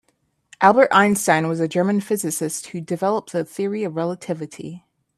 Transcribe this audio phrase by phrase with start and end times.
[0.61, 4.83] Albert Einstein was a German physicist who developed the Theory of Relativity.